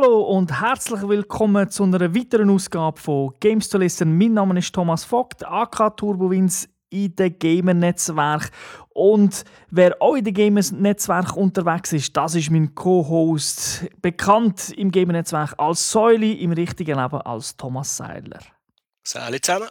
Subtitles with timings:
[0.00, 4.16] Hallo und herzlich willkommen zu einer weiteren Ausgabe von Games to Listen.
[4.16, 8.52] Mein Name ist Thomas Vogt, AK Turbowins in dem Gamer-Netzwerk.
[8.90, 15.54] Und wer auch in dem Gamer-Netzwerk unterwegs ist, das ist mein Co-Host, bekannt im Gamer-Netzwerk
[15.58, 18.38] als Säule, im richtigen Leben als Thomas Seiler.
[19.02, 19.66] Salut zusammen.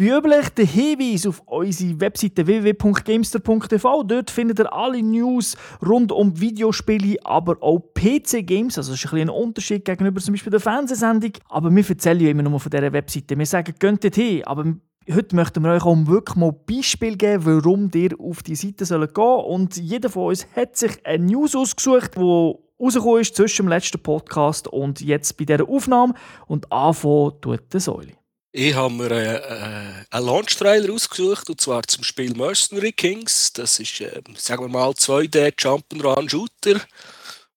[0.00, 4.02] Wie üblich der Hinweis auf unsere Webseite www.gamester.tv.
[4.04, 8.78] Dort findet ihr alle News rund um Videospiele, aber auch PC-Games.
[8.78, 11.32] Also das ist ein, ein Unterschied gegenüber zum Beispiel der Fernsehsendung.
[11.50, 13.36] Aber wir erzählen ja immer nur von dieser Webseite.
[13.36, 14.42] Wir sagen, geht dort hin.
[14.44, 14.72] Aber
[15.12, 18.86] heute möchten wir euch auch wirklich mal Beispiel geben, warum ihr auf die Seite gehen
[18.86, 19.18] sollt.
[19.18, 24.02] Und jeder von uns hat sich eine News ausgesucht, die rausgekommen ist zwischen dem letzten
[24.02, 26.14] Podcast und jetzt bei dieser Aufnahme.
[26.46, 28.19] Und anfangen tut der Säule.
[28.52, 33.52] Ich habe mir äh, äh, einen Launch-Trailer ausgesucht, und zwar zum Spiel Mercenary Kings.
[33.52, 36.80] Das ist, äh, sagen wir mal, 2D Jump'n'Run-Shooter,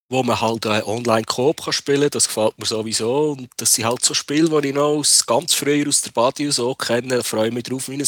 [0.09, 2.09] wo man halt äh, online Coop spielen kann.
[2.11, 3.31] Das gefällt mir sowieso.
[3.31, 6.51] Und das sind halt so Spiele, die ich noch aus, ganz früher aus der Body
[6.51, 7.17] so kenne.
[7.17, 8.07] Da freue ich mich drauf, wie, ein,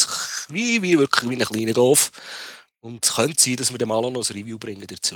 [0.49, 2.11] wie, wie wirklich wie ein kleiner Dorf.
[2.81, 5.15] Und es könnte sein, dass wir dem alle noch ein Review bringen dazu.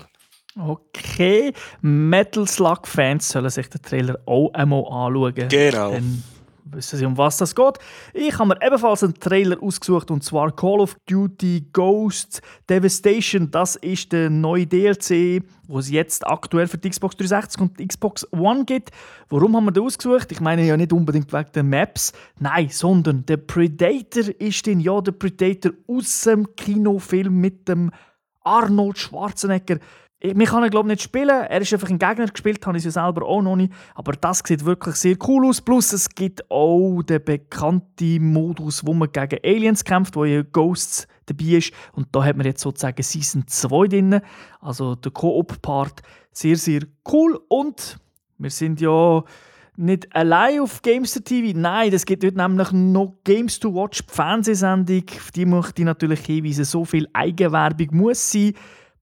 [0.57, 5.49] Okay, Metal Slug-Fans sollen sich den Trailer auch einmal anschauen.
[5.49, 5.91] Genau.
[5.91, 6.23] Dann
[6.71, 7.77] wissen Sie, um was das geht.
[8.13, 13.51] Ich habe mir ebenfalls einen Trailer ausgesucht und zwar Call of Duty Ghosts Devastation.
[13.51, 17.87] Das ist der neue DLC, wo es jetzt aktuell für die Xbox 360 und die
[17.87, 18.91] Xbox One gibt.
[19.29, 20.31] Warum haben wir den ausgesucht?
[20.31, 25.01] Ich meine ja nicht unbedingt wegen den Maps, nein, sondern der Predator ist den ja
[25.01, 27.91] der Predator aus dem Kinofilm mit dem
[28.43, 29.79] Arnold Schwarzenegger.
[30.21, 31.29] Wir kann ihn, glaube nicht spielen.
[31.29, 33.71] Er ist einfach ein Gegner gespielt, habe ich ja selber auch noch nicht.
[33.95, 35.61] Aber das sieht wirklich sehr cool aus.
[35.61, 41.07] Plus es gibt auch den bekannten Modus, wo man gegen Aliens kämpft, wo ja Ghosts
[41.25, 41.71] dabei ist.
[41.93, 44.21] Und da hat man jetzt sozusagen Season 2 drin.
[44.59, 46.01] Also der Koop-Part.
[46.33, 47.39] Sehr, sehr cool.
[47.47, 47.97] Und
[48.37, 49.23] wir sind ja
[49.77, 51.57] nicht allein auf Gamester TV.
[51.57, 55.03] Nein, es gibt heute nämlich noch Games to Watch, die Fernsehsendung.
[55.15, 56.65] Auf die möchte ich natürlich hinweisen.
[56.65, 58.53] So viel Eigenwerbung muss sein.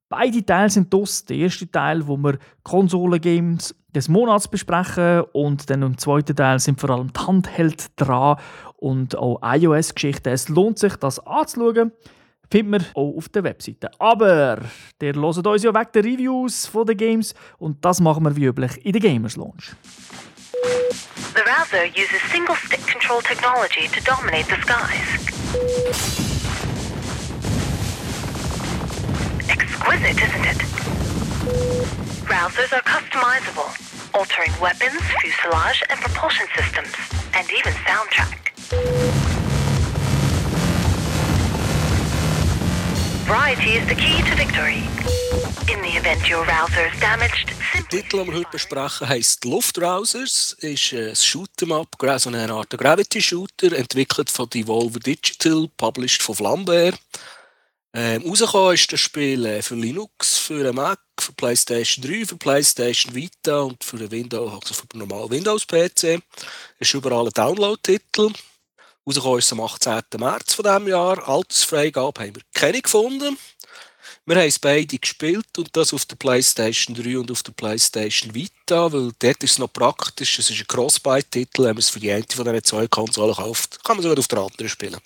[0.10, 1.26] Beide Teile sind das.
[1.26, 6.80] Der erste Teil, wo wir Konsolengames des Monats besprechen und dann im zweiten Teil sind
[6.80, 8.38] vor allem die Handheld dran
[8.78, 10.30] und auch iOS-Geschichten.
[10.30, 11.92] Es lohnt sich, das anzuschauen.
[12.50, 13.90] Finden wir auch auf der Webseite.
[14.00, 14.60] Aber
[15.02, 18.46] der hört uns ja weg der Reviews von den Games und das machen wir wie
[18.46, 19.76] üblich in der Gamers Launch.
[21.34, 26.27] The router uses single-stick control technology to dominate the skies.
[29.88, 30.58] Exquisite, isn't it?
[32.28, 33.72] Rousers are customizable,
[34.14, 36.94] altering weapons, fuselage, and propulsion systems,
[37.34, 38.52] and even soundtrack.
[43.28, 44.84] Variety is the key to victory.
[45.72, 47.54] In the event your rouser is damaged,
[47.94, 50.58] Der Titel, den wir heute besprechen, heisst Luftrousers.
[50.60, 57.00] ist ein eh, Shoot'em-up, so eine Art Gravity-Shooter, entwickelt von Devolver Digital, published von Flambert.
[58.00, 63.16] Ähm, rausgekommen ist das Spiel äh, für Linux, für Mac, für PlayStation 3, für PlayStation
[63.16, 66.22] Vita und für einen Windows, also für einen normalen Windows-PC.
[66.78, 68.34] Ist überall ein Download-Titel.
[69.04, 70.02] Rausgekommen ist es am 18.
[70.20, 71.28] März von diesem Jahr.
[71.28, 73.36] Altersfreigabe haben wir keine gefunden.
[74.28, 78.36] Wir haben es beide gespielt und das auf der PlayStation 3 und auf der PlayStation
[78.36, 80.38] Vita, weil dort ist es noch praktisch.
[80.38, 83.84] Es ist ein Crossbuy-Titel, wenn man es für die eine von diesen zwei Konsolen kauft,
[83.84, 85.00] kann man es sogar auf der anderen spielen.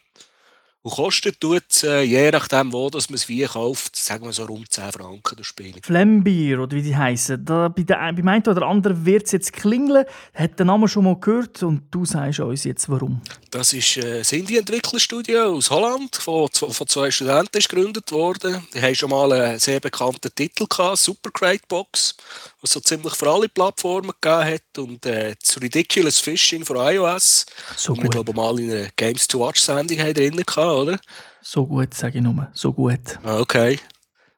[0.84, 4.34] Und kostet tut es, äh, je nachdem, wo dass man es wie kauft, sagen wir
[4.34, 5.76] so rund 10 Franken das Spiel.
[5.84, 7.46] Flambier, oder wie die heißen.
[7.46, 10.06] Da, bei der, beim einen oder anderen wird es jetzt klingeln.
[10.34, 13.22] Hat den Namen schon mal gehört und du sagst uns jetzt warum.
[13.52, 18.66] Das ist äh, das Indie-Entwicklerstudio aus Holland, von, von zwei Studenten ist gegründet worden.
[18.74, 22.16] Die haben schon mal einen sehr bekannten Titel gehabt, Super Crate Box,
[22.60, 24.78] was so ziemlich für alle Plattformen gegeben hat.
[24.80, 27.46] Und äh, das Ridiculous Fishing von iOS,
[27.78, 28.12] So wir gut.
[28.14, 31.00] glaube mal in einer Games to Watch Sendung haben drin gehabt, oder?
[31.42, 32.50] So gut, sage ich nur.
[32.54, 33.20] So gut.
[33.24, 33.80] Ah, Okay.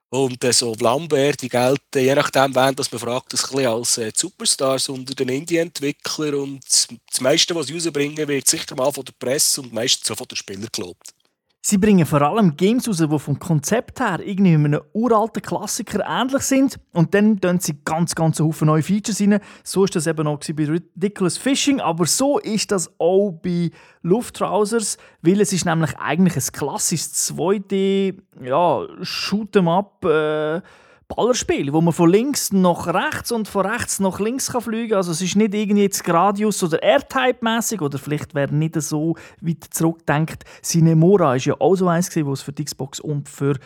[0.10, 3.98] Und äh, so Lambert, die gelten, je nachdem, wen das man fragt, das ein als
[3.98, 6.36] äh, Superstars unter den Indie-Entwicklern.
[6.36, 10.12] Und das das meiste, was sie rausbringen, wird sicher mal von der Presse und meistens
[10.12, 11.16] auch von den Spielern gelobt.
[11.66, 16.42] Sie bringen vor allem Games raus, die vom Konzept her irgendwie einem uralten Klassiker ähnlich
[16.42, 16.78] sind.
[16.92, 19.40] Und dann tun sie ganz, ganz Haufen neue Features rein.
[19.64, 21.80] So ist das eben auch bei Ridiculous Fishing.
[21.80, 23.72] Aber so ist das auch bei
[24.02, 28.86] Lufttrousers, weil es ist nämlich eigentlich ein klassisches 2D ja,
[31.08, 34.98] Ballerspiel, wo man von links nach rechts und von rechts nach links kann fliegen kann.
[34.98, 39.64] Also es ist nicht irgendwie jetzt Gradius oder R-Type-mäßig oder vielleicht wer nicht so weit
[39.72, 40.44] zurückdenkt.
[40.64, 43.58] Cinemora ist ja auch so eins gewesen, wo es für die Xbox und für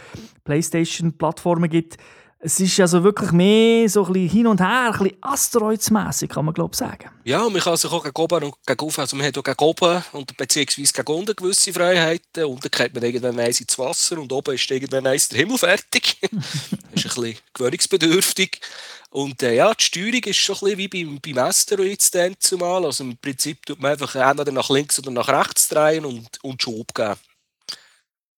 [0.44, 1.98] Playstation-Plattformen gibt.
[2.40, 6.46] Es ist also wirklich mehr so ein bisschen hin und her, ein bisschen asteroidsmässig, kann
[6.46, 7.10] man glaube ich sagen.
[7.24, 9.44] Ja, und man kann sich auch gegen oben und gegen oben, also man hat auch
[9.44, 12.46] gegen oben und beziehungsweise gegen unten gewisse Freiheiten.
[12.46, 16.18] Unten geht man irgendwann eins ins Wasser und oben ist irgendwann eins der Himmel fertig.
[16.32, 18.62] das ist ein bisschen gewöhnungsbedürftig.
[19.10, 22.86] Und äh, ja, die Steuerung ist schon ein bisschen wie beim, beim Asteroid dann zumal.
[22.86, 26.62] Also im Prinzip tut man einfach entweder nach links oder nach rechts drehen und, und
[26.62, 27.16] Schub geben.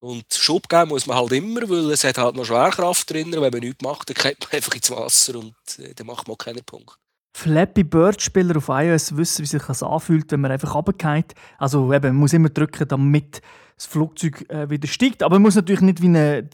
[0.02, 3.32] Und Schub geben muss man halt immer, weil es hat halt noch Schwerkraft drin.
[3.32, 6.38] Wenn man nichts macht, dann geht man einfach ins Wasser und äh, dann macht man
[6.38, 6.98] keinen Punkt.
[7.36, 11.36] Flappy Bird-Spieler auf iOS wissen, wie sich das anfühlt, wenn man einfach runtergeht.
[11.58, 13.42] Also eben, man muss immer drücken, damit
[13.76, 15.24] das Flugzeug äh, wieder steigt.
[15.24, 16.50] Aber man muss natürlich nicht wie eine,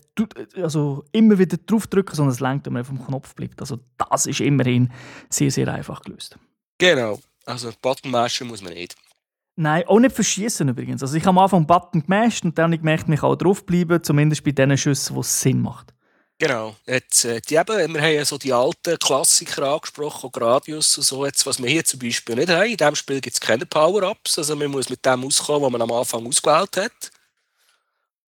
[0.55, 3.61] also immer wieder draufdrücken, sondern es lenkt, wenn man auf dem Knopf bleibt.
[3.61, 4.91] Also das ist immerhin
[5.29, 6.37] sehr, sehr einfach gelöst.
[6.77, 7.19] Genau.
[7.45, 8.95] Also Button muss man nicht.
[9.57, 11.01] Nein, auch nicht verschießen übrigens.
[11.01, 13.35] Also ich habe am Anfang einen Button gemasht und dann habe ich gemerkt, mich auch
[13.35, 15.93] draufbleiben, zumindest bei den Schüssen, wo es Sinn macht.
[16.37, 16.75] Genau.
[16.85, 21.25] Jetzt, äh, die eben, wir haben ja so die alten Klassiker angesprochen, Gradius und so.
[21.25, 24.37] Jetzt, was wir hier zum Beispiel nicht haben, in diesem Spiel gibt es keine Power-Ups.
[24.39, 27.11] Also man muss mit dem auskommen, was man am Anfang ausgewählt hat.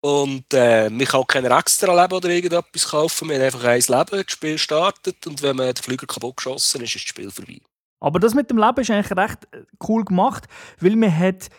[0.02, 3.28] Und äh, man kann auch kein extra Leben oder irgendetwas kaufen.
[3.28, 6.82] Wir haben einfach ein Leben, das Spiel startet und wenn man den Flüger kaputt geschossen
[6.82, 7.60] ist, ist das Spiel vorbei.
[8.00, 10.46] Aber das mit dem Leben ist eigentlich recht äh, cool gemacht,
[10.80, 11.50] weil man hat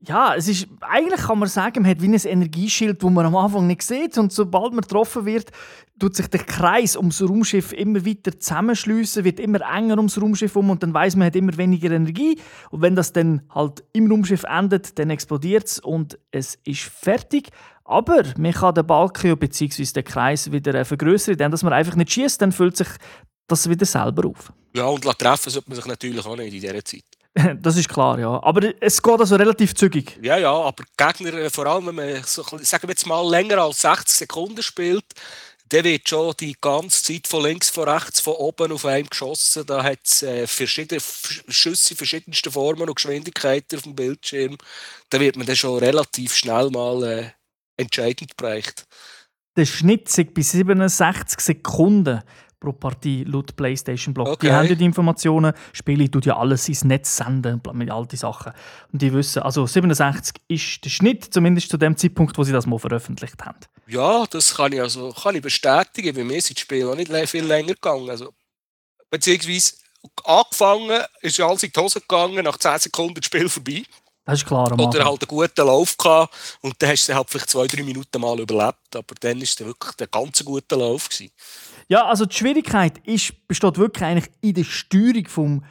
[0.00, 3.34] ja, es ist, eigentlich kann man sagen, man hat wie ein Energieschild, das man am
[3.34, 4.16] Anfang nicht sieht.
[4.16, 5.50] Und sobald man getroffen wird,
[5.98, 10.70] tut sich der Kreis ums Raumschiff immer weiter zusammenschliessen, wird immer enger ums Raumschiff um
[10.70, 12.38] und dann weiß man, hat immer weniger Energie.
[12.70, 17.48] Und wenn das dann halt im Raumschiff endet, dann explodiert es und es ist fertig.
[17.84, 19.84] Aber man kann den Balken bzw.
[19.84, 22.88] den Kreis wieder äh, vergrößern, indem man einfach nicht schießt, dann füllt sich
[23.48, 24.52] das wieder selber auf.
[24.74, 27.04] Ja, und treffen sollte man sich natürlich auch nicht in dieser Zeit.
[27.62, 28.42] Das ist klar, ja.
[28.42, 30.18] Aber es geht also relativ zügig.
[30.22, 33.58] Ja, ja, aber Gegner, äh, vor allem wenn man, so, sagen wir jetzt mal, länger
[33.58, 35.04] als 60 Sekunden spielt,
[35.68, 39.66] dann wird schon die ganze Zeit von links, von rechts, von oben auf einem geschossen.
[39.66, 41.00] Da hat es äh, verschiedene
[41.48, 44.56] Schüsse, verschiedenste Formen und Geschwindigkeiten auf dem Bildschirm.
[45.10, 47.30] Da wird man dann schon relativ schnell mal äh,
[47.76, 48.86] entscheidend bereicht.
[49.56, 52.22] Der Schnitt bei 67 Sekunden
[52.60, 54.28] pro Partie laut PlayStation Blog.
[54.28, 54.46] Okay.
[54.46, 55.52] Die haben ja die Informationen.
[55.72, 58.52] Spiele tut ja alles ins Netz senden, mit all die Sachen.
[58.92, 62.66] Und die wissen, also 67 ist der Schnitt, zumindest zu dem Zeitpunkt, wo sie das
[62.66, 63.58] mal veröffentlicht haben.
[63.86, 66.14] Ja, das kann ich, also, kann ich bestätigen.
[66.14, 68.10] Bei mir sind die Spiele auch nicht viel länger gegangen.
[68.10, 68.34] Also,
[69.10, 69.74] beziehungsweise
[70.24, 73.84] angefangen, ist alles in die Hose gegangen, nach 10 Sekunden das Spiel vorbei.
[74.28, 74.70] Das ist klar.
[74.72, 78.20] Oder halt einen guten Lauf gehabt und dann hast du halt vielleicht zwei, drei Minuten
[78.20, 78.94] mal überlebt.
[78.94, 81.08] Aber dann war es wirklich der ganz gute Lauf.
[81.08, 81.30] Gewesen.
[81.88, 85.64] Ja, also die Schwierigkeit ist, besteht wirklich eigentlich in der Steuerung vom,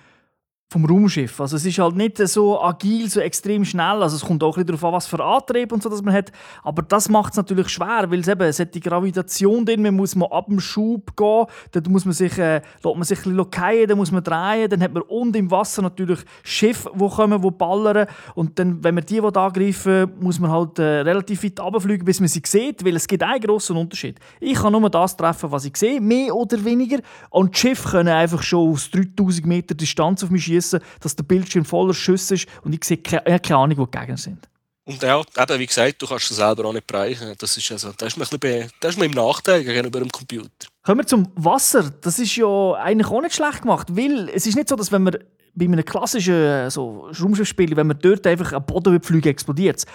[0.69, 1.39] vom Raumschiff.
[1.39, 4.03] Also es ist halt nicht so agil, so extrem schnell.
[4.03, 6.33] Also es kommt auch ein darauf an, was für Antrieb und so das man hat.
[6.61, 9.81] Aber das macht es natürlich schwer, weil es eben es hat die Gravitation drin.
[9.81, 11.45] Man muss mal ab dem Schub gehen.
[11.71, 14.69] Dann muss man sich, äh, man sich ein bisschen dann muss man drehen.
[14.69, 18.07] Dann hat man unten im Wasser natürlich Schiffe, die kommen, die ballern.
[18.35, 22.27] Und dann, wenn man die angreifen muss man halt äh, relativ weit runterfliegen, bis man
[22.27, 24.19] sie sieht, weil es gibt einen grossen Unterschied.
[24.41, 26.99] Ich kann nur das treffen, was ich sehe, mehr oder weniger.
[27.29, 31.15] Und die Schiffe können einfach schon aus 3000 Meter Distanz auf mich schießen schießen, dass
[31.15, 34.47] der Bildschirm voller Schüsse ist und ich sehe keine, keine Ahnung, wo die Gegner sind.
[34.85, 37.33] Und ja, eben, wie gesagt, du kannst es selber auch nicht bereichen.
[37.37, 40.09] Das ist, also, das ist, mir, ein bisschen, das ist mir im Nachteil gegenüber dem
[40.09, 40.49] Computer.
[40.81, 41.91] Kommen wir zum Wasser.
[42.01, 45.03] Das ist ja eigentlich auch nicht schlecht gemacht, weil es ist nicht so, dass wenn
[45.03, 45.17] man
[45.57, 49.85] bei einem klassischen äh, so, Raumschiffspiel, wenn man dort einfach einen Boden fliegen explodiert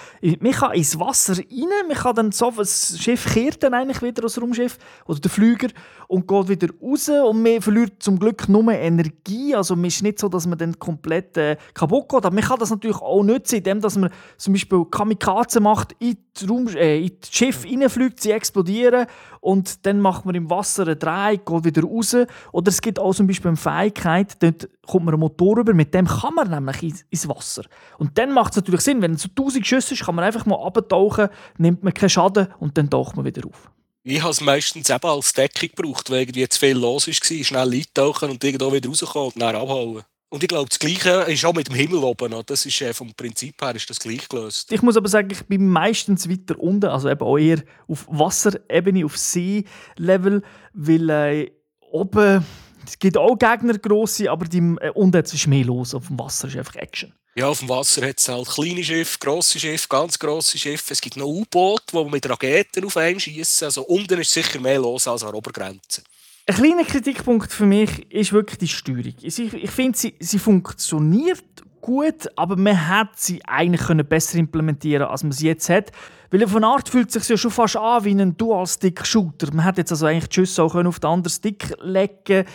[0.40, 4.24] Man kann ins Wasser rein, man kann dann so, das Schiff kehrt dann eigentlich wieder
[4.24, 5.68] aus Raumschiff oder der Flüger
[6.08, 10.18] und geht wieder raus und man verliert zum Glück nur Energie, also es ist nicht
[10.18, 13.56] so, dass man dann komplett äh, kaputt geht, aber man kann das natürlich auch nutzen,
[13.56, 18.20] indem dass man zum Beispiel Kamikaze macht, in das, Raum, äh, in das Schiff reinfliegt,
[18.20, 19.06] sie explodieren
[19.42, 22.16] und dann macht man im Wasser einen Dreh, geht wieder raus
[22.52, 25.92] oder es gibt auch zum Beispiel eine Fähigkeit, dort kommt man einen Motor rüber, mit
[25.92, 27.64] dem kann man nämlich ins Wasser.
[27.98, 30.46] Und dann macht es natürlich Sinn, wenn es so 1000 Schüsse ist, kann man einfach
[30.46, 33.68] mal abtauchen, nimmt man keinen Schaden und dann taucht man wieder auf.
[34.04, 37.72] Ich habe es meistens eben als Deckung gebraucht, weil irgendwie zu viel los war, schnell
[37.72, 40.02] eintauchen und irgendwo wieder rauskommen und dann abhauen.
[40.32, 42.34] Und ich glaube, das Gleiche ist auch mit dem Himmel oben.
[42.46, 44.72] Das ist äh, vom Prinzip her ist das gleich gelöst.
[44.72, 49.04] Ich muss aber sagen, ich bin meistens weiter unten, also eben auch eher auf Wasserebene,
[49.04, 51.50] auf See-Level, weil äh,
[51.90, 52.46] oben
[52.86, 55.94] es gibt auch Gegner, grosse, aber die, äh, unten ist mehr los.
[55.94, 57.12] Auf dem Wasser ist einfach Action.
[57.34, 60.94] Ja, auf dem Wasser hat es halt kleine Schiffe, grosse Schiffe, ganz grosse Schiffe.
[60.94, 63.66] Es gibt noch U-Boote, die mit Raketen auf einen schießen.
[63.66, 66.02] Also unten ist sicher mehr los als an der Obergrenze.
[66.44, 69.14] Ein kleiner Kritikpunkt für mich ist wirklich die Steuerung.
[69.20, 71.44] Ich, ich finde, sie, sie funktioniert
[71.80, 75.92] gut, aber man hätte sie eigentlich können besser implementieren als man sie jetzt hat.
[76.30, 79.54] Weil von Art fühlt es sich ja schon fast an wie ein Dual-Stick-Shooter.
[79.54, 82.46] Man hätte jetzt also eigentlich die Schüsse auch auf den anderen Stick legen können.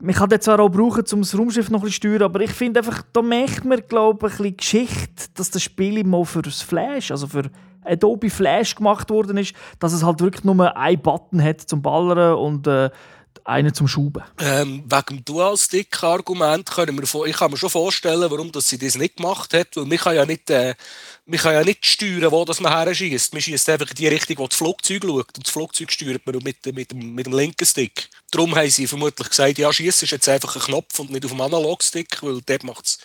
[0.00, 2.40] Man kann den zwar auch brauchen, um das Raumschiff noch ein bisschen zu steuern, aber
[2.40, 6.24] ich finde einfach, da merkt man, glaube ich, ein bisschen Geschichte, dass das Spiel mal
[6.24, 7.50] für das Flash, also für
[7.84, 12.36] Adobe Flash gemacht worden ist, dass es halt wirklich nur einen Button hat zum Ballern
[12.36, 12.90] und äh,
[13.44, 14.22] einen zum Schuben.
[14.38, 18.96] Ähm, wegen dem Dual-Stick-Argument können wir, ich kann mir schon vorstellen, warum dass sie das
[18.96, 20.74] nicht gemacht hat, weil man kann ja nicht, äh,
[21.26, 23.32] man kann ja nicht steuern, wo das man her schießt.
[23.32, 26.36] Man schießt einfach in die Richtung, wo das Flugzeug schaut und das Flugzeug steuert man
[26.42, 28.08] mit, mit, dem, mit dem linken Stick.
[28.30, 31.30] Darum haben sie vermutlich gesagt, ja, schießen ist jetzt einfach ein Knopf und nicht auf
[31.30, 32.98] dem Analog-Stick, weil dort macht es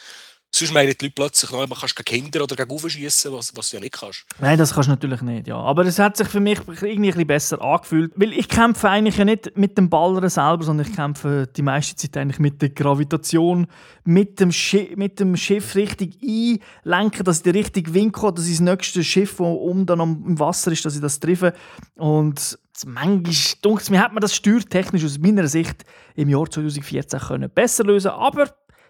[0.51, 3.77] Sonst meinen die Leute plötzlich man kannst gegen Kinder oder gegen aufschießen, was, was du
[3.77, 4.25] ja nicht kannst.
[4.39, 5.57] Nein, das kannst du natürlich nicht, ja.
[5.57, 8.13] Aber es hat sich für mich irgendwie ein bisschen besser angefühlt.
[8.15, 11.95] Weil ich kämpfe eigentlich ja nicht mit dem Ballern selber, sondern ich kämpfe die meiste
[11.95, 13.67] Zeit eigentlich mit der Gravitation,
[14.03, 18.47] mit dem, Schi mit dem Schiff richtig einlenken, dass ich den richtigen Winkel habe, dass
[18.47, 21.53] ich das nächste Schiff, das um dann im Wasser ist, dass ich das treffe.
[21.95, 27.49] Und manchmal dunkt mir, hat man das steuertechnisch aus meiner Sicht im Jahr 2014 können
[27.49, 28.47] besser lösen Aber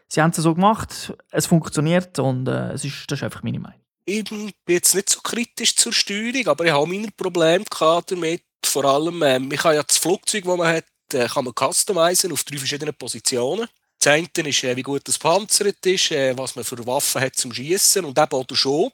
[0.09, 3.59] sie haben es so gemacht, es funktioniert und äh, es ist, das ist einfach meine
[3.59, 3.79] Meinung.
[4.05, 8.43] Ich bin jetzt nicht so kritisch zur Steuerung, aber ich habe meine Probleme damit.
[8.65, 12.31] Vor allem, äh, ich habe ja das Flugzeug, das man hat, äh, kann man customizen
[12.31, 13.67] auf drei verschiedenen Positionen.
[14.01, 17.35] Das eine ist, äh, wie gut das panzert ist, äh, was man für Waffen hat
[17.35, 18.93] zum Schießen und eben auch der Schub.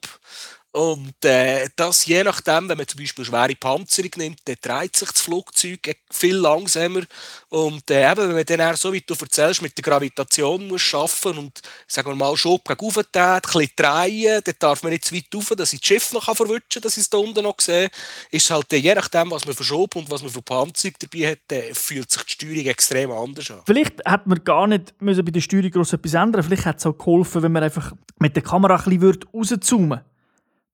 [0.75, 5.09] Und äh, das je nachdem, wenn man zum Beispiel schwere Panzerung nimmt, dann dreht sich
[5.09, 5.79] das Flugzeug
[6.11, 7.03] viel langsamer.
[7.47, 10.81] Und äh, eben, wenn man dann auch, so wie du erzählst, mit der Gravitation muss
[10.81, 15.05] schaffen und sagen wir mal Schub gegen oben ein bisschen drehen, dann darf man nicht
[15.05, 17.43] zu weit rauf, dass ich das Schiff noch verwutschen kann, dass ich es da unten
[17.43, 17.89] noch sehe.
[18.31, 21.31] Ist halt äh, je nachdem, was man für Schub und was man für Panzerung dabei
[21.31, 23.61] hat, äh, fühlt sich die Steuerung extrem anders an.
[23.65, 26.85] Vielleicht hätte man gar nicht müssen bei der Steuerung groß etwas ändern Vielleicht hätte es
[26.85, 30.14] auch geholfen, wenn man einfach mit der Kamera ein bisschen rauszoomen würde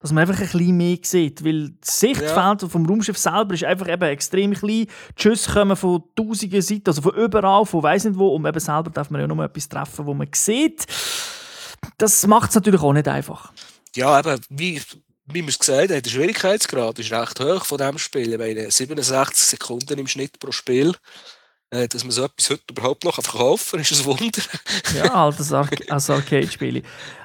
[0.01, 1.45] dass man einfach ein bisschen mehr sieht.
[1.45, 2.67] Weil das Sichtfeld ja.
[2.67, 4.87] vom Raumschiff selber ist einfach eben extrem klein.
[5.17, 8.35] Die Schüsse kommen von tausenden Seiten, also von überall, von weiss nicht wo.
[8.35, 10.85] Und eben selber darf man ja nur etwas treffen, wo man sieht.
[11.97, 13.53] Das macht es natürlich auch nicht einfach.
[13.95, 14.81] Ja, eben, wie,
[15.27, 18.33] wie wir es gesagt haben, der Schwierigkeitsgrad ist recht hoch von diesem Spiel.
[18.33, 20.95] Ich meine, 67 Sekunden im Schnitt pro Spiel.
[21.73, 24.41] Äh, dass man so etwas heute überhaupt noch verkaufen kann, ist ein Wunder.
[24.93, 26.83] ja, als, Ar Arcade-Spiel.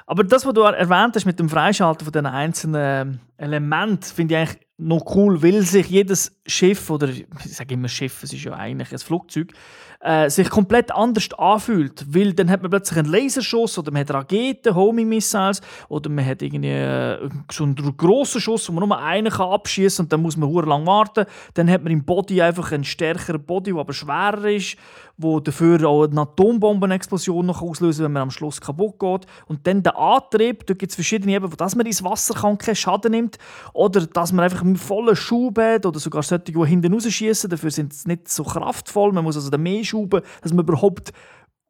[0.09, 4.39] Aber das, was du erwähnt hast mit dem Freischalten von den einzelnen Elementen, finde ich
[4.39, 8.53] eigentlich noch cool, weil sich jedes Schiff, oder ich sage immer Schiff, es ist ja
[8.53, 9.51] eigentlich ein Flugzeug,
[9.99, 12.05] äh, sich komplett anders anfühlt.
[12.07, 16.25] Weil dann hat man plötzlich einen Laserschuss oder man hat Raketen, Homing Missiles oder man
[16.25, 20.21] hat irgendwie äh, so einen grossen Schuss, wo man nur einen kann abschießen und dann
[20.21, 21.25] muss man lang warten.
[21.55, 24.77] Dann hat man im Body einfach einen stärkeren Body, der aber schwerer ist,
[25.17, 29.25] wo dafür auch eine Atombombenexplosion noch auslösen wenn man am Schluss kaputt geht.
[29.47, 32.75] Und dann der Antrieb, da gibt es verschiedene Ebenen, dass man ins Wasser kann, keinen
[32.75, 33.37] Schaden nimmt
[33.73, 37.71] oder dass man einfach mit vollen Schub hat oder sogar solche, die hinten rausschießen, dafür
[37.71, 39.11] sind sie nicht so kraftvoll.
[39.11, 41.11] Man muss also mehr schrauben, dass man überhaupt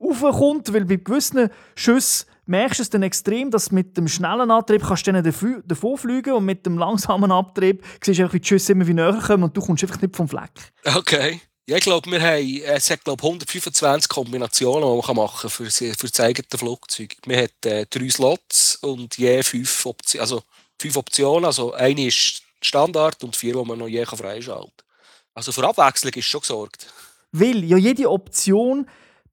[0.01, 4.83] raufkommt, weil bei gewissen Schüssen merkst du es dann extrem, dass mit dem schnellen Antrieb
[4.83, 8.47] kannst du dann davon fliegen und mit dem langsamen Antrieb siehst du einfach, wie die
[8.47, 10.51] Schüsse immer wie näher kommen und du kommst einfach nicht vom Fleck.
[10.95, 11.41] Okay.
[11.69, 16.07] Ja, ich glaube, wir haben, es hat glaube 125 Kombinationen, die man machen für, für
[16.07, 17.17] das eigene Flugzeug.
[17.25, 20.43] Wir haben äh, drei Slots und je fünf, Optionen, also
[20.79, 21.43] fünf Optionen.
[21.43, 24.85] Also eine ist Standard und vier, die man noch je freischalten kann.
[25.33, 26.87] Also für Abwechslung ist schon gesorgt.
[27.33, 28.87] Weil ja jede Option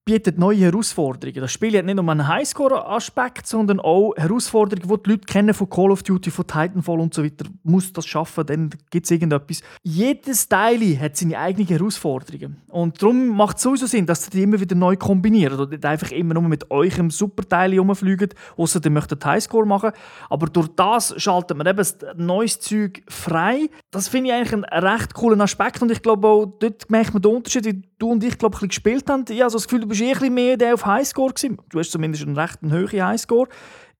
[0.05, 1.41] bietet neue Herausforderungen.
[1.41, 5.71] Das Spiel hat nicht nur einen Highscore-Aspekt, sondern auch Herausforderungen, die die Leute kennen von
[5.71, 7.47] Call of Duty, von Titanfall und so weiter.
[7.63, 9.63] Muss das schaffen, dann gibt es irgendetwas.
[9.83, 12.57] Jedes Teil hat seine eigenen Herausforderungen.
[12.69, 15.55] Und darum macht es sowieso Sinn, dass ihr die immer wieder neu kombiniert.
[15.55, 19.93] Oder nicht einfach immer nur mit eurem Superteil rumfliegt, außer ihr möchtet Highscore machen.
[20.29, 23.71] Aber durch das schaltet man eben neues Zeug frei.
[23.91, 25.81] Das finde ich eigentlich einen recht coolen Aspekt.
[25.81, 28.59] Und ich glaube auch, dort merkt man den Unterschied, wie du und ich glaube, ein
[28.59, 29.25] bisschen gespielt haben.
[29.29, 31.59] Ich habe so das Gefühl, bist eh ein bisschen mehr der auf Highscore gewesen.
[31.71, 33.49] Du hast zumindest einen recht hohen Highscore.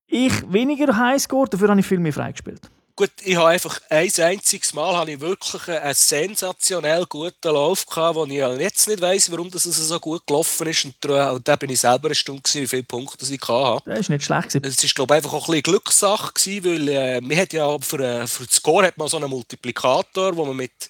[0.07, 2.71] Ich weniger Highscore, dafür habe ich viel mehr freigespielt.
[2.97, 8.15] Gut, ich habe einfach ein einziges Mal habe ich wirklich einen sensationell guten Lauf gehabt,
[8.15, 10.85] wo ich jetzt nicht weiss, warum das so gut gelaufen ist.
[10.85, 13.83] Und da bin ich selber eine Stunde gewesen, wie viele Punkte ich hatte.
[13.91, 14.55] Das ist nicht schlecht.
[14.55, 17.77] Es ist, glaube ich, einfach auch ein bisschen Glückssache gewesen, weil äh, man hat ja
[17.81, 20.89] für, äh, für das Score hat man so einen Multiplikator, wo man mit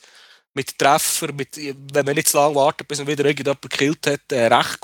[0.55, 1.57] mit Treffer, mit,
[1.93, 4.79] wenn man nicht zu lange wartet, bis man wieder irgendjemand gekillt hat, äh, recht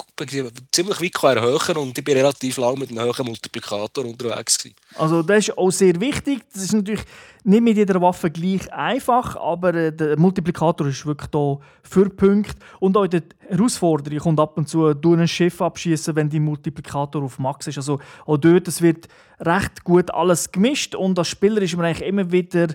[0.72, 4.74] ziemlich weit erhöhen und ich bin relativ lange mit einem hohen Multiplikator unterwegs gewesen.
[4.96, 6.40] Also das ist auch sehr wichtig.
[6.52, 7.04] Das ist natürlich
[7.44, 12.56] nicht mit jeder Waffe gleich einfach, aber äh, der Multiplikator ist wirklich da für Punkte.
[12.80, 17.22] Und auch die Herausforderung kommt ab und zu, du ein Schiff abschießen, wenn die Multiplikator
[17.22, 17.78] auf Max ist.
[17.78, 19.06] Also auch dort, es wird
[19.38, 22.68] recht gut alles gemischt und als Spieler ist man eigentlich immer wieder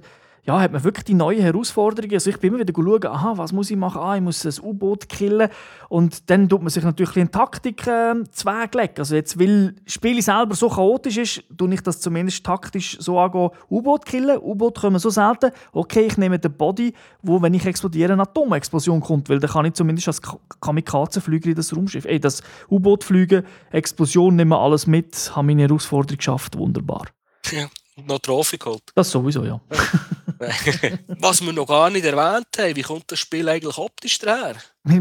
[0.45, 2.13] ja, hat man wirklich die neuen Herausforderungen.
[2.13, 3.99] Also ich bin immer wieder schauen, aha, was muss ich machen?
[3.99, 5.49] Ah, ich muss ein U-Boot killen.
[5.89, 8.97] Und dann tut man sich natürlich in Taktik äh, zweglegen.
[8.99, 13.19] Also jetzt, weil das Spiel selber so chaotisch ist, tue ich das zumindest taktisch so
[13.19, 14.37] angehen, U-Boot killen.
[14.39, 15.49] U-Boot kommen so selten.
[15.71, 19.65] Okay, ich nehme den Body, wo, wenn ich explodiere, eine Atomexplosion kommt, weil dann kann
[19.65, 20.21] ich zumindest als
[20.61, 22.05] Kamikaze-Flüger in das Raumschiff.
[22.05, 27.07] Ey, das U-Boot fliegen, Explosion, nehmen alles mit, habe meine Herausforderung geschafft, wunderbar.
[27.51, 27.67] Ja,
[28.05, 28.83] noch Trophy geholt.
[28.93, 29.59] Das sowieso, ja.
[31.19, 34.55] Was wir noch gar nicht erwähnt haben, wie kommt das Spiel eigentlich optisch daher?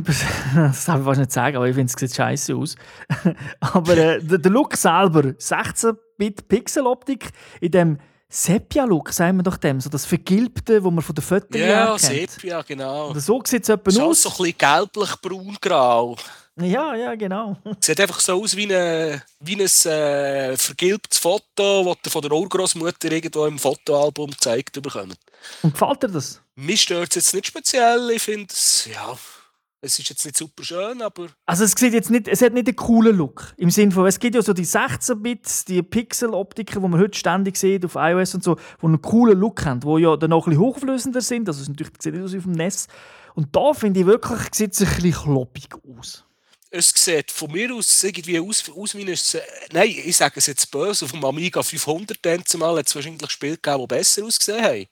[0.55, 2.77] Das darf ich fast nicht sagen, aber ich finde, es sieht scheiße aus.
[3.61, 7.99] aber äh, der, der Look selber, 16-Bit-Pixel-Optik in dem
[8.29, 12.63] Sepia-Look, sagen wir doch dem, so das Vergilbte, wo man von den Fotos Ja, Sepia,
[12.63, 13.11] genau.
[13.11, 13.79] Oder so sieht es aus.
[13.95, 16.17] so ein bisschen gelblich-braun-grau.
[16.61, 17.57] Ja, ja, genau.
[17.81, 23.11] Sieht einfach so aus wie, eine, wie ein äh, vergilbtes Foto, das von der Urgroßmutter
[23.11, 25.19] irgendwo im Fotoalbum gezeigt bekommt.
[25.63, 26.41] Und gefällt dir das?
[26.55, 28.11] Mir stört es jetzt nicht speziell.
[28.11, 29.19] Ich finde es, ja,
[29.81, 31.27] es ist jetzt nicht super schön, aber...
[31.45, 33.53] Also es sieht jetzt nicht, es hat nicht einen coolen Look.
[33.57, 37.57] Im Sinne von, es gibt ja so die 16-Bits, die Pixel-Optiken, die man heute ständig
[37.57, 40.51] sieht auf iOS und so, die einen coolen Look haben, die ja dann auch ein
[40.51, 41.49] bisschen hochauflösender sind.
[41.49, 42.87] Also es natürlich sieht nicht aus wie auf dem NES.
[43.35, 45.69] Und da finde ich wirklich, sieht es ein bisschen kloppig
[45.99, 46.25] aus
[46.77, 49.19] es sieht von mir aus irgendwie aus, aus wie ein,
[49.73, 52.19] nein, ich sage es jetzt böse, auf dem Amiga 500
[52.59, 54.87] mal hat es wahrscheinlich Spiele gegeben, die besser ausgesehen haben.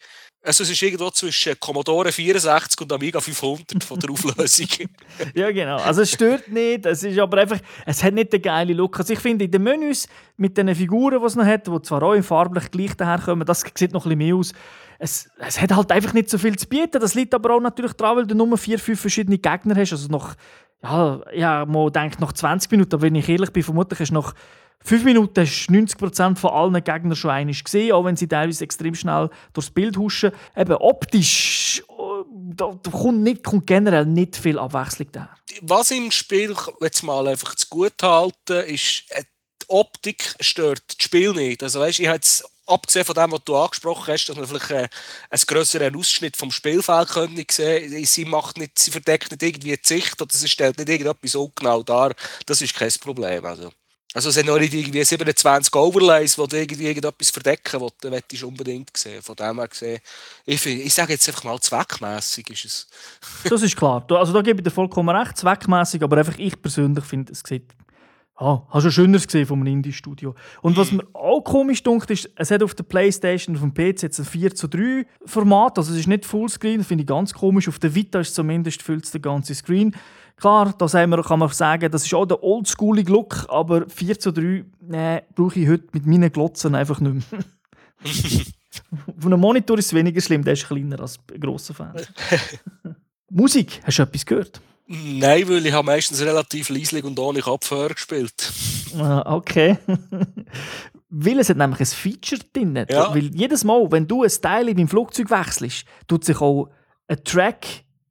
[0.45, 4.69] Also es ist irgendwo zwischen Commodore 64 und Amiga 500 von der Auflösung.
[5.35, 5.77] ja, genau.
[5.79, 8.99] Also es stört nicht, es ist aber einfach, es hat nicht den geilen Look.
[8.99, 12.03] Also ich finde, in den Menüs mit den Figuren, die es noch hat, die zwar
[12.03, 14.53] auch farblich gleich daherkommen, das sieht noch ein bisschen mehr aus.
[14.99, 17.01] Es, es hat halt einfach nicht so viel zu bieten.
[17.01, 19.93] Das liegt aber auch natürlich daran, weil du nur vier, fünf verschiedene Gegner hast.
[19.93, 20.37] Also noch
[20.83, 24.15] ja, ja, man denkt nach 20 Minuten, aber wenn ich ehrlich bin, vermutlich hast du
[24.15, 24.35] nach
[24.85, 28.95] 5 Minuten hast 90% von allen Gegnern schon einmal gesehen, auch wenn sie teilweise extrem
[28.95, 30.33] schnell durchs Bild huschen.
[30.57, 35.31] Eben optisch, oh, da, da kommt, nicht, kommt generell nicht viel Abwechslung da.
[35.61, 39.23] Was im Spiel jetzt mal einfach zu gut halten, ist, äh,
[39.63, 41.63] die Optik stört das Spiel nicht.
[41.63, 42.09] Also weißt, ich
[42.67, 44.89] abgesehen von dem, was du angesprochen hast, dass man vielleicht äh,
[45.31, 49.81] einen größeren Ausschnitt vom Spielfeld könnte sehen sie macht nicht, sie verdeckt nicht irgendwie die
[49.83, 52.15] Sicht oder sie stellt nicht irgendetwas ungenau dar.
[52.47, 53.45] Das ist kein Problem.
[53.45, 53.71] Also.
[54.15, 58.43] Also es sind noch nicht irgendwie 27 Overlays, die irgendwie irgendetwas verdecken, was du willst,
[58.45, 59.23] unbedingt sehen.
[59.23, 60.01] Von dem her gesehen,
[60.45, 62.89] ich, ich sage jetzt einfach mal, zweckmässig ist es.
[63.45, 64.05] das ist klar.
[64.11, 67.73] Also da gebe ich dir vollkommen recht, zweckmässig, aber einfach ich persönlich finde, es sieht
[68.43, 70.35] Ah, hast du Schöneres gesehen vom Indie-Studio.
[70.63, 74.03] Und was mir auch komisch dunkt, ist, es hat auf der Playstation, auf dem PC
[74.03, 77.33] jetzt ein 4 zu 3 Format, also es ist nicht Fullscreen, das finde ich ganz
[77.33, 77.69] komisch.
[77.69, 79.95] Auf der Vita ist zumindest füllt den ganzen Screen.
[80.37, 84.65] Klar, da kann man sagen, das ist auch der oldschoolige Look, aber 4 zu 3
[84.81, 87.45] nee, brauche ich heute mit meinen Glotzen einfach nicht mehr.
[89.17, 91.95] Auf einem Monitor ist es weniger schlimm, der ist kleiner als ein grosser Fan.
[93.31, 94.61] Musik, hast du etwas gehört?
[94.95, 98.53] Nein, weil ich habe meistens relativ leislich und ohne Kopfhörer gespielt.
[98.99, 99.79] Ah, okay.
[101.09, 102.87] weil es hat nämlich ein Feature drin.
[102.91, 103.15] Ja.
[103.15, 106.69] Weil jedes Mal, wenn du ein Teil in deinem Flugzeug wechselst, tut sich auch
[107.09, 107.67] ein Track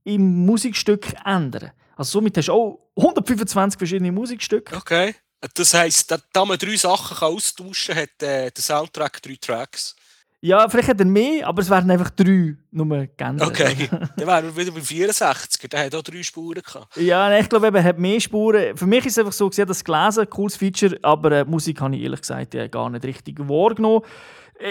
[0.06, 1.72] im Musikstück ändern.
[1.96, 4.76] Also somit hast du auch 125 verschiedene Musikstücke.
[4.76, 5.13] Okay.
[5.54, 9.96] Das heisst, da man drei Sachen austauschen kann, hat äh, der Soundtrack drei Tracks.
[10.43, 13.47] Ja, vielleicht hat er mehr, aber es wären einfach drei nur geändert.
[13.47, 15.69] Okay, dann wären wir wieder beim 64.
[15.69, 16.97] Der hat auch drei Spuren gehabt.
[16.97, 18.75] Ja, ich glaube, er hat mehr Spuren.
[18.75, 21.95] Für mich ist es einfach so, gesehen, das gelesen, cooles Feature, aber äh, Musik habe
[21.95, 24.01] ich ehrlich gesagt äh, gar nicht richtig wahrgenommen.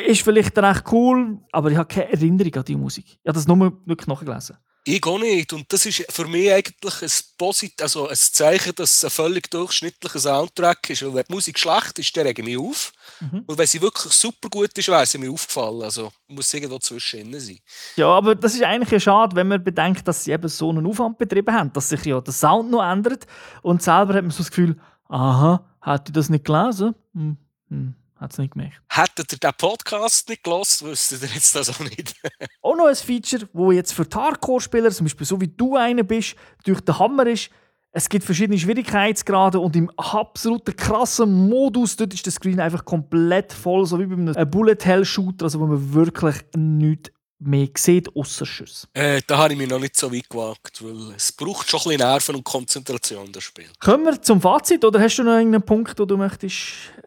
[0.06, 3.06] Ist vielleicht recht cool, aber ich habe keine Erinnerung an die Musik.
[3.06, 4.56] Ich habe das nur wirklich nachgelesen.
[4.85, 5.53] Ich auch nicht.
[5.53, 9.51] Und das ist für mich eigentlich ein, Posit also ein Zeichen, dass es ein völlig
[9.51, 11.03] durchschnittlicher Soundtrack ist.
[11.03, 12.93] Weil wenn die Musik schlecht ist, dann rege ich mich auf.
[13.21, 13.45] Mhm.
[13.47, 15.83] Und wenn sie wirklich super gut ist, wäre sie mir aufgefallen.
[15.83, 17.59] Also muss irgendwo zwischen sein.
[17.97, 20.87] Ja, aber das ist eigentlich ja schade, wenn man bedenkt, dass sie eben so einen
[20.87, 23.27] Aufwand betrieben haben, dass sich ja der Sound noch ändert.
[23.61, 24.77] Und selber hat man so das Gefühl,
[25.09, 26.95] aha, hätte ich das nicht gelesen?
[27.12, 27.37] Hm.
[27.69, 27.95] Hm.
[28.20, 28.83] Hat es nicht gemacht.
[28.90, 32.14] Hättet ihr den Podcast nicht gelost, wüsstet ihr jetzt das auch nicht.
[32.62, 36.02] auch noch ein Feature, wo jetzt für die Hardcore-Spieler, zum Beispiel so wie du einer
[36.02, 37.48] bist, durch den Hammer ist,
[37.92, 43.54] es gibt verschiedene Schwierigkeitsgrade und im absoluten krassen Modus, dort ist der Screen einfach komplett
[43.54, 48.14] voll, so wie bei einem Bullet Hell Shooter, also wo man wirklich nichts mehr sieht,
[48.14, 48.87] ausser Schüsse.
[48.94, 51.85] Äh, da habe ich mich noch nicht so weit gewagt, weil es braucht schon ein
[51.85, 53.68] bisschen Nerven und Konzentration, das Spiel.
[53.81, 56.59] Kommen wir zum Fazit, oder hast du noch irgendeinen Punkt, den du möchtest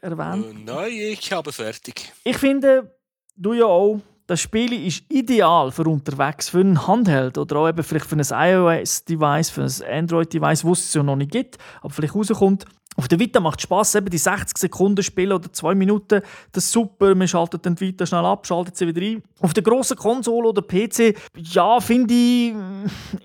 [0.01, 0.67] erwähnen?
[0.67, 2.11] Äh, nein, ich habe fertig.
[2.23, 2.95] Ich finde,
[3.35, 7.83] du ja auch, das Spiel ist ideal für unterwegs, für einen Handheld oder auch eben
[7.83, 12.15] vielleicht für ein iOS-Device, für ein Android-Device, wo es ja noch nicht gibt, aber vielleicht
[12.15, 12.65] rauskommt.
[12.95, 16.65] Auf der Vita macht es Spass, eben die 60 Sekunden spielen oder 2 Minuten, das
[16.65, 19.23] ist super, man schaltet dann die Vita schnell ab, schaltet sie wieder ein.
[19.39, 22.53] Auf der grossen Konsole oder PC, ja, finde ich,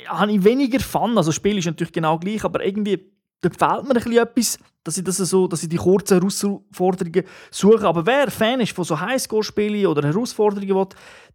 [0.07, 1.17] habe ich weniger Fun.
[1.19, 4.59] Also das Spiel ist natürlich genau gleich, aber irgendwie da fehlt mir ein bisschen etwas,
[4.83, 7.87] dass ich, das so, dass ich die kurzen Herausforderungen suche.
[7.87, 10.89] Aber wer Fan ist von so Highscore-Spielen oder Herausforderungen will,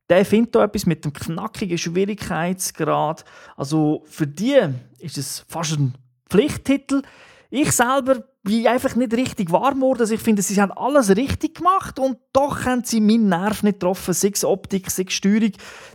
[0.09, 3.23] der findet da etwas mit dem knackigen Schwierigkeitsgrad.
[3.55, 4.59] Also für die
[4.99, 5.93] ist es fast ein
[6.29, 7.03] Pflichttitel.
[7.55, 9.99] Ich selber bin einfach nicht richtig warm geworden.
[10.01, 13.79] Also ich finde, sie haben alles richtig gemacht und doch haben sie meinen Nerv nicht
[13.79, 14.11] getroffen.
[14.15, 15.51] Sei es Optik, sei es Steuerung.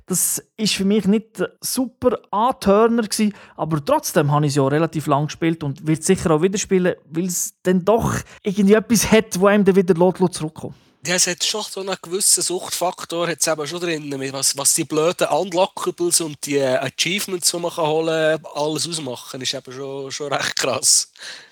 [0.06, 5.08] Das ist für mich nicht super Antörner gewesen, aber trotzdem habe ich es ja relativ
[5.08, 9.40] lang gespielt und wird sicher auch wieder spielen, weil es dann doch irgendwie etwas hat,
[9.40, 9.96] wo einem dann wieder
[10.30, 10.76] zurückkommt.
[11.04, 14.84] Ja, es hat schon so einen gewissen Suchtfaktor hat es schon drin, was, was die
[14.84, 20.32] blöden Unlockables und die Achievements, die man holen kann, alles ausmachen, ist eben schon, schon
[20.32, 21.10] recht krass.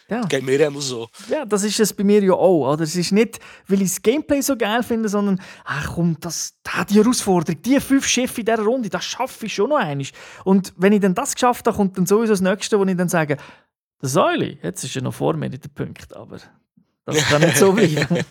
[0.09, 0.25] Ja.
[0.27, 1.09] Geht mir immer so.
[1.29, 2.73] Ja, das ist es bei mir ja auch.
[2.73, 2.85] Oder?
[2.85, 6.55] Es ist nicht, weil ich das Gameplay so geil finde, sondern ach komm, das,
[6.89, 10.07] die Herausforderung, die fünf Schiffe in dieser Runde, das schaffe ich schon noch einmal.
[10.45, 13.09] Und wenn ich dann das geschafft habe, kommt dann sowieso das Nächste, wo ich dann
[13.09, 13.37] sage,
[14.01, 16.39] der Säule, jetzt ist er noch vor mir in den Punkt, aber
[17.05, 18.25] das kann nicht so bleiben.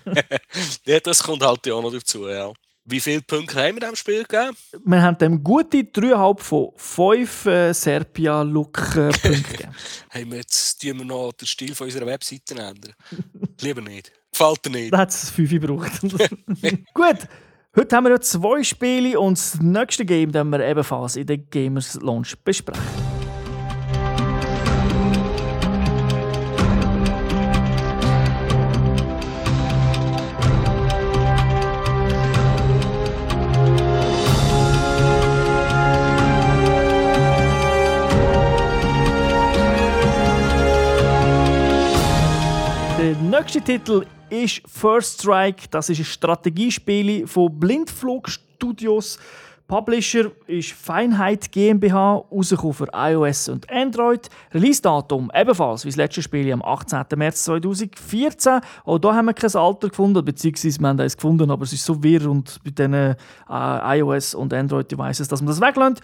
[0.85, 2.53] ja, das kommt halt auch noch dazu, ja.
[2.87, 4.55] Wie viele Punkte haben wir diesem Spiel gegeben?
[4.85, 9.75] Wir haben dem gute 3,5 von 5 äh, Serpia-Look-Punkten äh, gegeben.
[10.09, 12.93] hey, jetzt tun wir noch den Stil von unserer Webseite ändern.
[13.61, 14.11] Lieber nicht.
[14.31, 14.93] Gefällt dir nicht.
[14.93, 15.91] Da hat es 5 gebraucht.
[16.93, 17.27] Gut.
[17.75, 21.39] Heute haben wir ja zwei Spiele und das nächste Game, das wir ebenfalls in der
[21.39, 23.14] Gamers Launch besprechen.
[43.55, 45.67] Nächste Titel ist First Strike.
[45.71, 49.17] Das ist ein Strategiespiel von Blindflug Studios.
[49.65, 54.29] Publisher ist Feinheit GmbH, rausgekommen für iOS und Android.
[54.53, 57.05] Release-Datum ebenfalls wie das letzte Spiel am 18.
[57.15, 58.59] März 2014.
[58.83, 61.85] Auch hier haben wir kein Alter gefunden, beziehungsweise wir haben es gefunden, aber es ist
[61.85, 63.15] so wirr und bei diesen äh,
[63.47, 66.01] iOS und Android-Devices, dass man das weglässt.